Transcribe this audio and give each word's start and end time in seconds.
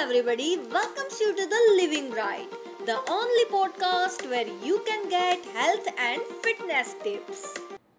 everybody, 0.00 0.56
welcomes 0.72 1.18
you 1.18 1.34
to 1.34 1.44
the 1.44 1.60
Living 1.74 2.12
Right, 2.12 2.48
the 2.86 2.98
only 3.10 3.44
podcast 3.46 4.28
where 4.30 4.46
you 4.64 4.80
can 4.86 5.08
get 5.08 5.44
health 5.46 5.88
and 5.98 6.22
fitness 6.44 6.94
tips. 7.02 7.40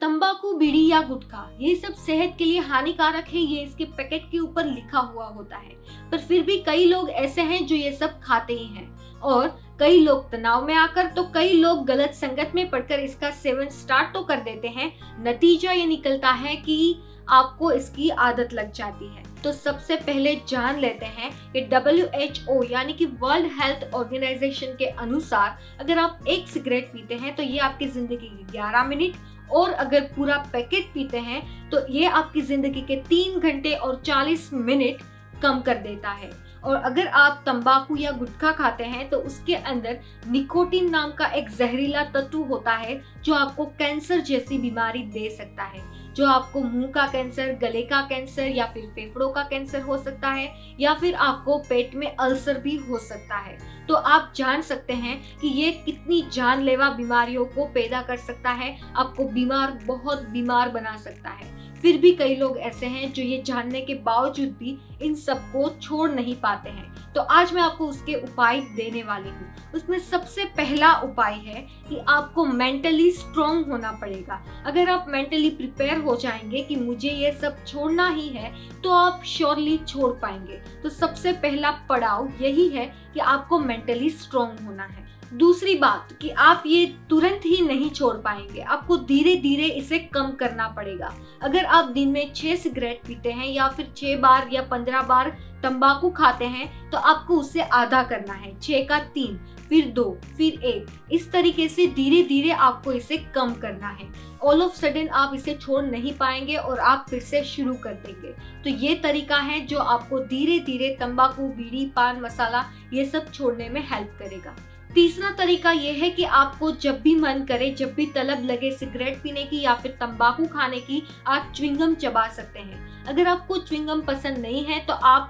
तंबाकू 0.02 0.54
बीड़ी 0.58 0.86
या 0.88 1.02
गुटखा 1.02 1.44
ये 1.62 1.76
सब 1.76 1.94
सेहत 2.06 2.36
के 2.38 2.46
लिए 2.46 2.60
हानिकारक 2.68 3.26
है 3.30 3.40
ये 3.40 3.64
इसके 3.64 3.86
पैकेट 3.98 4.30
के 4.32 4.40
ऊपर 4.40 4.66
लिखा 4.66 5.00
हुआ 5.00 5.26
होता 5.28 5.58
है 5.58 5.76
पर 6.12 6.22
फिर 6.28 6.44
भी 6.44 6.58
कई 6.68 6.86
लोग 6.86 7.10
ऐसे 7.24 7.42
हैं 7.52 7.66
जो 7.68 7.76
ये 7.76 7.92
सब 7.96 8.20
खाते 8.24 8.54
ही 8.54 8.68
हैं 8.68 9.20
और 9.22 9.48
कई 9.80 10.00
लोग 10.00 10.30
तनाव 10.32 10.66
में 10.68 10.74
आकर 10.76 11.08
तो 11.08 11.24
कई 11.34 11.54
लोग 11.54 11.86
गलत 11.86 12.14
संगत 12.14 12.52
में 12.56 12.70
पड़कर 12.70 13.00
इसका 13.00 13.30
सेवन 13.34 13.70
स्टार्ट 13.72 14.14
तो 14.14 14.22
कर 14.24 14.40
देते 14.42 14.68
हैं। 14.68 14.92
नतीजा 15.24 15.72
ये 15.72 15.86
निकलता 15.86 16.32
है 16.32 16.56
कि 16.58 16.96
आपको 17.30 17.72
इसकी 17.72 18.10
आदत 18.10 18.54
लग 18.54 18.72
जाती 18.72 19.08
है। 19.08 19.24
तो 19.44 19.52
सबसे 19.52 19.96
पहले 19.98 20.36
जान 20.50 20.80
लेते 20.80 21.06
हैं 21.08 21.32
कि 21.54 21.62
डब्ल्यू 21.68 22.06
एच 22.16 22.42
ओ 22.50 22.62
यानी 22.64 22.94
कि 22.94 23.06
वर्ल्ड 23.22 23.52
हेल्थ 23.62 23.94
ऑर्गेनाइजेशन 23.96 24.76
के 24.80 24.86
अनुसार 24.86 25.58
अगर 25.80 26.00
आप 26.00 26.26
एक 26.28 26.48
सिगरेट 26.48 26.92
पीते 26.94 27.16
हैं 27.16 27.36
तो 27.36 27.44
ये 27.44 27.60
आपकी 27.60 27.88
ज़िंदगी 27.88 28.16
की 28.18 28.46
11 28.54 28.86
मिनट 28.88 29.16
और 29.52 29.72
अगर 29.76 30.02
पूरा 30.16 30.38
पैकेट 30.54 30.92
पीते 30.94 31.20
हैं 31.20 31.42
तो 31.70 31.86
ये 31.90 32.06
आपकी 32.08 32.42
ज़िंदगी 32.42 32.82
के 32.82 32.96
तीन 33.10 33.40
घंटे 33.40 33.74
और 33.74 34.02
40 34.06 34.52
मिनट 34.54 35.02
कम 35.42 35.62
कर 35.62 35.78
देता 35.78 36.10
है। 36.12 36.32
और 36.64 36.76
अगर 36.76 37.08
आप 37.08 37.44
तंबाकू 37.46 37.96
या 37.96 38.12
गुटखा 38.12 38.52
खाते 38.52 38.84
हैं 38.84 39.10
तो 39.10 39.18
उसके 39.18 39.56
अंदर 39.56 40.00
निकोटीन 40.28 40.90
नाम 40.90 41.12
का 41.12 41.26
एक 41.26 41.50
जहरीला 41.50 42.04
तत्व 42.04 42.40
होता 42.40 42.72
है, 42.72 43.02
जो 43.24 43.34
आपको 43.34 43.66
कैंसर 43.66 44.20
जैसी 44.20 44.58
बीमारी 44.58 45.04
दे 45.04 45.30
सकता 45.30 45.64
है। 45.64 46.00
जो 46.14 46.28
आपको 46.28 46.62
मुँह 46.62 46.92
का 46.92 47.06
कैंसर, 47.08 47.58
गले 47.62 47.82
का 47.82 48.02
कैंसर 48.02 48.48
या 48.48 48.66
फिर 48.66 48.86
फेफड़ों 48.96 49.30
का 49.30 49.44
कैंसर 49.44 49.82
हो 49.82 49.98
सकता 49.98 50.30
है, 50.30 50.76
या 50.80 50.94
फिर 50.94 51.16
आपको 51.16 51.58
पेट 51.58 51.96
में 51.96 52.16
अल्सर 52.16 52.58
भी 52.58 52.76
हो 52.76 52.98
सकता 52.98 53.38
है। 53.38 53.58
तो 53.88 53.96
आप 53.96 54.34
जान 54.36 54.62
सकते 54.62 54.94
हैं 54.94 55.40
कि 55.42 55.48
ये 55.48 55.72
कितनी 55.72 56.22
जानलेवा 56.34 56.90
बीमारियों 56.90 57.46
को 57.46 57.66
पैदा 57.66 58.02
कर 58.02 58.18
सकता 58.18 58.50
है, 58.50 58.78
आपको 58.96 59.26
बीमार, 59.26 59.80
बहुत 59.86 60.22
बीमार 60.24 60.70
बना 60.70 60.98
सकता 60.98 61.30
है। 61.30 61.74
फिर 61.82 61.98
भी 61.98 62.12
कई 62.12 62.36
लोग 62.36 62.58
ऐसे 62.58 62.86
हैं 62.86 63.12
जो 63.14 63.24
ये 63.24 63.42
जानने 63.42 63.82
के 63.82 63.94
बावजूद 64.04 64.56
भी 64.60 64.78
इन 65.02 65.16
सबको 65.16 65.70
छोड़ 65.82 66.10
नहीं 66.12 66.36
पाते 66.36 66.70
हैं। 66.70 67.14
तो 67.14 67.22
आज 67.22 67.54
मैं 67.54 67.62
आपको 67.62 67.88
उसके 67.88 68.16
उपाय 68.16 68.60
देने 68.76 69.04
वाली 69.04 69.30
हूँ। 69.30 69.54
उसमें 69.76 69.98
सबसे 70.00 70.46
पहला 70.58 70.94
उपाय 71.02 71.34
है 71.36 71.62
कि 71.90 71.98
आपको 72.10 72.46
मेंटली 72.46 73.10
स्ट्रोंग 73.12 73.66
होना 73.66 73.92
पड़ेगा। 73.92 74.42
अगर 74.66 74.90
आप 74.90 75.06
मेंटली 75.10 75.50
प्रिपेयर 75.50 75.98
हो 75.98 76.16
जाएँगे 76.16 76.62
कि 76.62 76.76
मुझे 76.76 77.10
ये 77.10 77.32
सब 77.32 77.66
छोड़ना 77.66 78.10
ही 78.10 78.28
है 78.28 78.54
तो 78.82 78.92
आप 78.92 79.24
श्योरली 79.26 79.78
छोड़ 79.78 80.12
पाएँगे। 80.12 80.62
तो 80.84 80.90
सबसे 80.90 81.34
पहला 81.34 81.72
पड़ाव 81.90 82.32
यही 82.42 82.68
है 82.68 82.86
कि 83.14 83.20
आपको 83.20 83.60
मेंटली 83.60 84.10
स्ट्रोंग 84.10 84.60
होना 84.60 84.84
है। 84.84 84.99
दूसरी 85.32 85.76
बात 85.76 86.12
कि 86.22 86.30
आप 86.30 86.64
ये 86.66 86.86
तुरंत 87.10 87.42
ही 87.46 87.62
नहीं 87.62 87.90
छोड़ 87.90 88.16
पाएँगे। 88.18 88.62
आपको 88.62 88.98
धीरे 88.98 89.36
धीरे 89.36 89.66
इसे 89.66 90.00
कम 90.14 90.32
करना 90.32 90.68
पड़ेगा। 90.68 91.14
अगर 91.42 91.66
आप 91.66 91.90
दिन 91.90 92.10
में 92.10 92.32
छह 92.34 92.56
सिगरेट 92.56 93.02
पीते 93.08 93.32
हैं 93.32 93.48
या 93.48 93.68
फिर 93.68 93.92
छह 93.98 94.16
बार 94.18 94.50
या 94.54 94.62
पंद्रह 94.62 95.02
बार 95.02 95.30
तंबाकू 95.64 96.10
खाते 96.10 96.46
हैं 96.46 96.90
तो 96.92 96.98
आपको 96.98 97.38
उससे 97.38 97.62
आधा 97.62 98.02
करना 98.04 98.34
है, 98.34 98.54
छह 98.60 98.84
का 98.84 99.00
तीन, 99.06 99.36
फिर 99.70 99.90
दो, 99.90 100.18
फिर 100.38 100.60
एक। 100.62 100.86
इस 101.12 101.32
तरीके 101.32 101.68
से 101.70 101.88
धीरे 101.88 102.22
धीरे 102.24 102.52
आपको 102.52 102.94
इसे 102.94 103.18
कम 103.36 103.54
करना 103.54 103.88
है। 103.90 104.08
ऑल 104.44 104.62
ऑफ़ 104.62 104.76
सडन 104.76 105.08
आप 105.10 105.36
इसे 105.36 105.54
छोड़ 105.56 105.84
नहीं 105.86 106.14
पाएँगे 106.14 106.56
और 106.56 106.80
आप 106.80 107.06
फिर 107.10 107.20
से 107.22 107.44
शुरू 107.46 107.74
कर 107.76 107.94
देंगे। 107.96 108.34
तो 108.64 108.70
ये 108.78 108.96
तरीका 108.96 109.38
है 109.38 109.60
जो 109.66 109.80
आपको 109.80 110.20
धीरे 110.20 110.60
धीरे 110.60 110.96
तंबाकू, 111.00 111.48
बीड़ी, 111.48 111.86
पान, 111.86 112.22
मसाला 112.22 112.66
ये 112.94 113.06
सब 113.06 113.32
छोड़ने 113.32 113.70
में 113.70 113.82
हेल्प 113.88 114.18
करेगा। 114.20 114.56
तीसरा 114.90 115.30
तरीका 115.38 115.72
यह 115.72 116.04
है 116.04 116.10
कि 116.10 116.24
आपको 116.24 116.70
जब 116.74 117.02
भी 117.02 117.14
मन 117.16 117.44
करे, 117.50 117.70
जब 117.72 117.94
भी 117.96 118.06
तलब 118.06 118.44
लगे 118.46 118.72
सिगरेट 118.72 119.22
पीने 119.24 119.44
की 119.44 119.62
या 119.62 119.74
फिर 119.74 119.92
तंबाकू 120.00 120.46
खाने 120.48 120.80
की, 120.80 121.02
आप 121.28 121.52
च्विंगम 121.56 121.94
चबा 121.96 122.28
सकते 122.28 122.60
हैं। 122.60 122.88
अगर 123.06 123.28
आपको 123.28 123.58
च्विंगम 123.58 124.02
पसंद 124.02 124.38
नहीं 124.38 124.64
है 124.66 124.80
तो 124.86 124.94
आप 124.94 125.30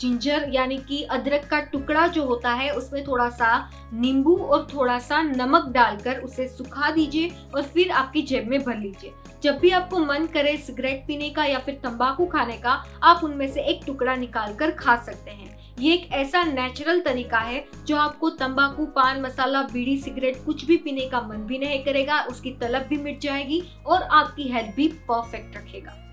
जिंजर 0.00 0.48
यानी 0.52 0.76
कि 0.78 1.02
अदरक 1.04 1.44
का 1.44 1.60
टुकड़ा 1.62 2.06
जो 2.06 2.24
होता 2.24 2.52
है, 2.52 2.70
उसमें 2.70 3.02
थोड़ा 3.06 3.28
सा 3.30 3.70
नींबू 3.92 4.36
और 4.36 4.66
थोड़ा 4.74 4.98
सा 4.98 5.20
नमक 5.22 5.68
डालकर 5.68 6.20
उसे 6.20 6.48
सुखा 6.48 6.90
दीजिए 6.90 7.32
और 7.54 7.62
फिर 7.64 7.90
आपकी 7.92 8.22
जेब 8.22 8.48
में 8.48 8.62
भर 8.62 8.76
लीजिए। 8.76 9.12
जब 9.42 9.58
भी 9.58 9.70
आपको 9.70 9.98
मन 9.98 10.26
करे 10.26 10.56
सिगरेट 10.56 11.04
पीने 11.06 11.30
का 11.30 11.44
या 11.44 11.58
फिर 11.58 11.80
तंबाकू 11.84 12.26
खाने 12.26 12.56
का, 12.56 12.82
आप 13.02 13.24
उनमें 13.24 13.50
से 13.52 13.62
एक 13.62 13.80
टुकड़ा 13.86 14.16
निकाल 14.16 14.54
कर 14.54 14.70
खा 14.70 14.96
सकते 14.96 15.30
हैं। 15.30 15.58
ये 15.78 15.94
एक 15.94 16.12
ऐसा 16.12 16.44
नेचुरल 16.44 17.00
तरीका 17.00 17.38
है 17.38 17.64
जो 17.86 17.96
आपको 17.96 18.30
तंबाकू, 18.30 18.86
पान, 18.86 19.22
मसाला, 19.22 19.62
बीड़ी, 19.62 19.98
सिगरेट, 19.98 20.44
कुछ 20.44 20.64
भी 20.64 20.76
पीने 20.76 21.08
का 21.08 21.20
मन 21.20 21.36
भी 21.36 21.58
नहीं 21.58 21.84
करेगा, 21.84 22.20
उसकी 22.22 22.50
तलब 22.50 22.82
भी 22.82 22.96
मिट 22.96 23.20
जाएगी 23.20 23.62
और 23.86 24.02
आपकी 24.02 24.42
हेल्थ 24.42 24.76
भी 24.76 24.88
परफेक्ट 24.88 25.56
रखेगा। 25.56 26.06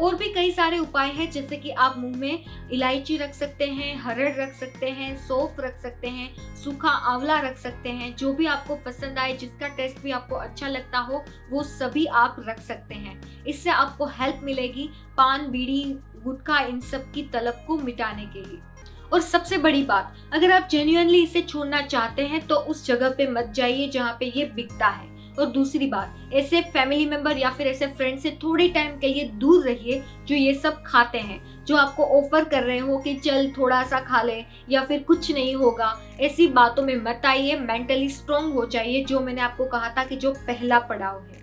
और 0.00 0.14
भी 0.14 0.32
कई 0.32 0.50
सारे 0.50 0.78
उपाय 0.78 1.08
हैं, 1.08 1.30
जैसे 1.30 1.56
कि 1.56 1.70
आप 1.70 1.98
मुँह 1.98 2.16
में 2.16 2.44
इलायची 2.72 3.16
रख 3.16 3.34
सकते 3.34 3.66
हैं, 3.66 4.00
हरड़ 4.00 4.34
रख 4.36 4.54
सकते 4.54 4.90
हैं, 4.90 5.28
सौफ 5.28 5.56
रख 5.60 5.82
सकते 5.82 6.08
हैं, 6.08 6.56
सूखा 6.56 6.88
आंवला 6.88 7.40
रख 7.40 7.58
सकते 7.58 7.88
हैं, 7.88 8.16
जो 8.16 8.32
भी 8.32 8.46
आपको 8.46 8.76
पसंद 8.76 9.18
आए, 9.18 9.36
जिसका 9.36 9.68
टेस्ट 9.68 10.02
भी 10.02 10.10
आपको 10.10 10.34
अच्छा 10.34 10.68
लगता 10.68 10.98
हो, 10.98 11.24
वो 11.50 11.62
सभी 11.62 12.06
आप 12.06 12.36
रख 12.48 12.60
सकते 12.60 12.94
हैं। 12.94 13.44
इससे 13.44 13.70
आपको 13.70 14.06
हेल्प 14.06 14.40
मिलेगी, 14.42 14.90
पान, 15.16 15.50
बीड़ी, 15.50 15.98
गुटखा, 16.24 16.58
इन 16.58 16.80
सब 16.80 17.12
की 17.12 17.22
तलब 17.22 17.64
को 17.66 17.78
मिटाने 17.78 18.26
के 18.26 18.40
लिए। 18.40 18.71
और 19.12 19.20
सबसे 19.20 19.58
बड़ी 19.58 19.82
बात, 19.82 20.14
अगर 20.32 20.52
आप 20.52 20.68
जेन्यूनली 20.70 21.22
इसे 21.22 21.42
छोड़ना 21.42 21.80
चाहते 21.82 22.22
हैं 22.22 22.46
तो 22.46 22.54
उस 22.54 22.86
जगह 22.86 23.10
पे 23.10 23.26
मत 23.26 23.52
जाइए 23.56 23.88
जहाँ 23.88 24.16
पे 24.20 24.32
ये 24.36 24.44
बिकता 24.46 24.86
है। 24.86 25.10
और 25.32 25.46
दूसरी 25.46 25.86
बात, 25.86 26.30
ऐसे 26.32 26.60
फैमिली 26.62 27.04
मेंबर 27.06 27.38
या 27.38 27.50
फिर 27.50 27.66
ऐसे 27.66 27.86
फ्रेंड 27.88 28.18
से 28.18 28.30
थोड़े 28.42 28.68
टाइम 28.68 28.98
के 28.98 29.08
लिए 29.08 29.24
दूर 29.24 29.64
रहिए 29.64 30.02
जो 30.26 30.34
ये 30.34 30.54
सब 30.54 30.82
खाते 30.86 31.18
हैं, 31.18 31.40
जो 31.64 31.76
आपको 31.76 32.04
ऑफ़र 32.18 32.44
कर 32.44 32.62
रहे 32.62 32.78
हो 32.78 32.98
कि 32.98 33.14
चल 33.16 33.50
थोड़ा 33.58 33.82
सा 33.82 34.00
खा 34.00 34.22
ले 34.22 34.42
या 34.70 34.82
फिर 34.84 35.02
कुछ 35.02 35.30
नहीं 35.30 35.54
होगा। 35.54 35.96
ऐसी 36.20 36.46
बातों 36.48 36.82
में 36.82 36.94
मत 36.96 37.22
आइए 37.26 37.56
मेंटली 37.56 38.08
स्ट्रांग 38.08 38.52
हो 38.52 38.66
जाइए, 38.66 39.04
जो 39.04 39.20
मैंने 39.20 39.40
आपको 39.40 39.64
कहा 39.64 39.88
था 39.88 40.04
कि 40.04 40.16
जो 40.16 40.32
पहला 40.46 40.78
पड़ाव 40.80 41.22
है। 41.22 41.40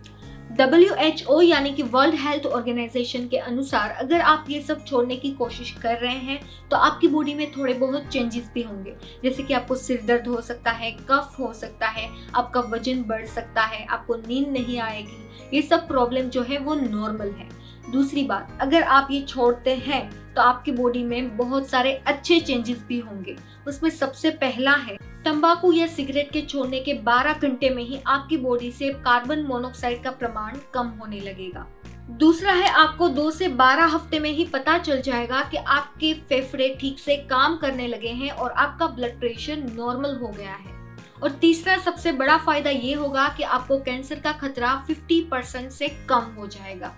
ओ 1.28 1.42
यानी 1.42 1.72
कि 1.74 1.84
वर्ल्ड 1.86 2.16
हेल्थ 2.16 2.46
ऑर्गेनाइजेशन 2.46 3.28
के 3.28 3.38
अनुसार 3.38 3.90
अगर 3.92 4.22
आप 4.22 4.46
ये 4.50 4.62
सब 4.62 4.84
छोड़ने 4.86 5.16
की 5.16 5.32
कोशिश 5.32 5.72
कर 5.82 5.98
रहे 5.98 6.16
हैं 6.16 6.40
तो 6.70 6.78
आपकी 6.78 7.08
बॉडी 7.08 7.34
में 7.34 7.52
थोड़े 7.52 7.74
बहुत 7.74 8.08
चेंजेस 8.08 8.50
भी 8.54 8.62
होंगे। 8.62 8.96
जैसे 9.24 9.44
कि 9.44 9.54
आपको 9.54 9.76
सिर 9.76 10.02
दर्द 10.06 10.28
हो 10.28 10.42
सकता 10.42 10.72
है, 10.72 10.92
कफ 11.12 11.36
हो 11.40 11.52
सकता 11.54 11.88
है, 11.88 12.10
आपका 12.36 12.60
वज़न 12.62 13.04
बढ़ 13.04 13.26
सकता 13.28 13.62
है, 13.64 13.86
आपको 13.86 14.16
नींद 14.18 14.48
नहीं 14.50 14.80
आएगी, 14.80 15.28
ये 15.54 15.62
सब 15.62 15.88
प्रॉब्लम 15.88 16.30
जो 16.30 16.44
है 16.44 16.58
वो 16.60 16.76
नॉर्मल 16.76 17.32
है। 17.32 17.48
दूसरी 17.92 18.24
बात, 18.24 18.58
अगर 18.62 18.84
आप 18.84 19.08
ये 19.12 19.22
छोड़ते 19.22 19.76
हैं 19.78 20.34
तो 20.34 20.42
आपकी 20.42 20.72
बॉडी 20.72 21.04
में 21.04 21.38
बहुत 21.38 21.70
सारे 21.70 21.94
अच्छे 22.08 22.40
चेंजेस 22.40 22.84
भी 22.88 23.00
होंगे। 23.00 23.36
उसमें 23.68 23.90
सबसे 23.90 24.30
पहला 24.34 24.76
है 24.78 24.98
तंबाकू 25.26 25.72
या 25.72 25.88
सिगरेट 25.88 26.32
के 26.32 26.42
छोड़ने 26.42 26.80
के 26.80 26.94
12 26.94 27.42
घंटे 27.42 27.70
में 27.70 27.84
ही 27.84 28.00
आपकी 28.08 28.38
बॉडी 28.38 28.72
से 28.72 28.90
कार्बन 28.90 29.40
मोनोक्साइड 29.40 30.04
का 30.04 30.12
प्रमाण 30.12 30.58
कम 30.74 30.88
होने 30.88 31.20
लगेगा। 31.20 31.68
दूसरा 32.10 32.54
है, 32.54 32.70
आपको 32.70 33.10
दो 33.10 33.32
से 33.32 33.48
बारह 33.48 33.86
हफ़्ते 33.86 34.20
में 34.20 34.30
ही 34.30 34.46
पता 34.46 34.78
चल 34.78 35.02
जाएगा 35.02 35.42
कि 35.44 35.58
आपके 35.58 36.14
फेफड़े 36.14 36.78
ठीक 36.82 37.00
से 37.00 37.18
काम 37.18 37.58
करने 37.58 37.88
लगे 37.88 38.10
हैं 38.10 38.32
और 38.32 38.52
आपका 38.52 38.88
ब्लड 38.88 39.20
प्रेशर 39.20 39.58
नॉर्मल 39.58 40.16
हो 40.16 40.28
गया 40.28 40.54
है। 40.54 40.78
और 41.24 41.30
तीसरा, 41.32 41.78
सबसे 41.78 42.12
बड़ा 42.12 42.38
फ़ायदा 42.38 42.70
ये 42.70 42.94
होगा 42.94 43.28
कि 43.38 43.44
आपको 43.44 43.78
कैंसर 43.80 44.20
का 44.20 44.32
खतरा 44.32 44.86
50 44.90 45.22
परसेंट 45.32 45.72
से 45.72 45.88
कम 46.10 46.36
हो 46.38 46.48
जाएगा। 46.48 46.94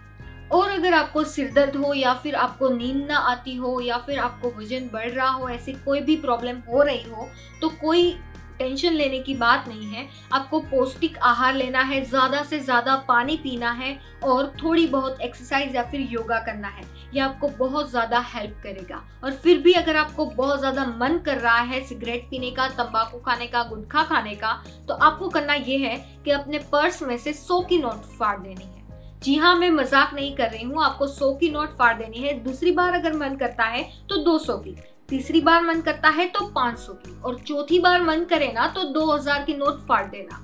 और 0.51 0.69
अगर 0.69 0.93
आपको 0.93 1.23
सिर 1.25 1.51
दर्द 1.53 1.75
हो 1.75 1.93
या 1.93 2.13
फिर 2.13 2.35
आपको 2.37 2.69
नींद 2.69 3.05
ना 3.07 3.17
आती 3.27 3.55
हो 3.55 3.79
या 3.81 3.97
फिर 3.99 4.19
आपको 4.19 4.49
वज़न 4.57 4.89
बढ़ 4.93 5.09
रहा 5.09 5.29
हो, 5.29 5.49
ऐसी 5.49 5.73
कोई 5.75 6.01
भी 6.01 6.15
प्रॉब्लम 6.17 6.57
हो 6.67 6.81
रही 6.81 7.09
हो 7.09 7.29
तो 7.61 7.69
कोई 7.81 8.13
टेंशन 8.59 8.93
लेने 8.93 9.19
की 9.19 9.33
बात 9.35 9.67
नहीं 9.67 9.85
है। 9.87 10.07
आपको 10.33 10.59
पौष्टिक 10.61 11.17
आहार 11.19 11.53
लेना 11.53 11.81
है, 11.81 12.03
ज़्यादा 12.05 12.41
से 12.43 12.59
ज़्यादा 12.59 12.95
पानी 13.07 13.37
पीना 13.37 13.71
है 13.71 13.97
और 14.23 14.51
थोड़ी 14.63 14.85
बहुत 14.87 15.21
एक्सरसाइज 15.21 15.75
या 15.75 15.83
फिर 15.83 16.01
योगा 16.11 16.39
करना 16.39 16.67
है। 16.67 16.83
ये 17.13 17.19
आपको 17.19 17.47
बहुत 17.57 17.89
ज़्यादा 17.89 18.19
हेल्प 18.33 18.59
करेगा। 18.63 19.01
और 19.23 19.31
फिर 19.33 19.57
भी 19.57 19.73
अगर 19.73 19.95
आपको 19.97 20.25
बहुत 20.27 20.59
ज़्यादा 20.59 20.85
मन 20.89 21.17
कर 21.25 21.37
रहा 21.37 21.59
है 21.61 21.83
सिगरेट 21.87 22.27
पीने 22.29 22.51
का, 22.51 22.67
तंबाकू 22.67 23.19
खाने 23.19 23.47
का, 23.47 23.63
गुटखा 23.63 24.03
खाने 24.03 24.35
का 24.35 24.53
तो 24.87 24.93
आपको 24.95 25.29
करना 25.29 25.53
ये 25.53 25.77
है 25.79 25.97
कि 26.25 26.31
अपने 26.31 26.59
पर्स 26.71 27.01
में 27.01 27.17
से 27.17 27.33
सौ 27.33 27.59
की 27.61 27.77
नोट 27.77 28.05
फाड़ 28.11 28.37
देनी 28.39 28.63
है। 28.65 28.80
जी 29.21 29.35
हाँ 29.35 29.55
मैं 29.55 29.69
मज़ाक 29.69 30.13
नहीं 30.13 30.35
कर 30.35 30.49
रही 30.49 30.63
हूँ, 30.63 30.83
आपको 30.83 31.07
सौ 31.07 31.31
की 31.33 31.49
नोट 31.49 31.77
फाड़ 31.77 31.93
देनी 31.97 32.19
है। 32.19 32.33
दूसरी 32.43 32.71
बार 32.71 32.93
अगर 32.93 33.13
मन 33.13 33.35
करता 33.35 33.63
है 33.65 33.83
तो 34.09 34.17
दो 34.17 34.37
सौ 34.39 34.57
की। 34.57 34.75
तीसरी 35.09 35.41
बार 35.41 35.63
मन 35.63 35.81
करता 35.81 36.09
है 36.09 36.27
तो 36.27 36.45
पाँच 36.47 36.77
सौ 36.79 36.93
की। 36.95 37.19
और 37.21 37.37
चौथी 37.39 37.79
बार 37.79 38.01
मन 38.01 38.23
करे 38.29 38.51
ना 38.51 38.67
तो 38.67 38.83
दो 38.83 39.05
हज़ार 39.05 39.43
की 39.43 39.53
नोट 39.53 39.85
फाड़ 39.87 40.03
देना। 40.05 40.39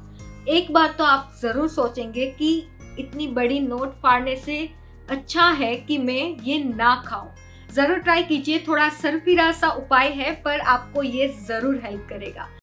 एक 0.49 0.71
बार 0.73 0.93
तो 0.97 1.03
आप 1.03 1.33
ज़रूर 1.41 1.67
सोचेंगे 1.69 2.25
कि 2.31 2.57
इतनी 2.99 3.27
बड़ी 3.29 3.59
नोट 3.59 3.93
फाड़ने 3.93 4.35
से 4.35 4.69
अच्छा 5.09 5.47
है 5.51 5.75
कि 5.77 5.97
मैं 5.97 6.37
ये 6.43 6.63
ना 6.65 6.95
खाऊं। 7.07 7.29
ज़रूर 7.73 7.97
ट्राई 7.97 8.23
कीजिए, 8.23 8.63
थोड़ा 8.67 8.89
सरफिरा 8.91 9.51
सा 9.53 9.69
उपाय 9.71 10.09
है, 10.09 10.31
पर 10.35 10.59
आपको 10.59 11.03
ये 11.03 11.27
ज़रूर 11.47 11.81
हेल्प 11.83 12.07
करेगा। 12.09 12.47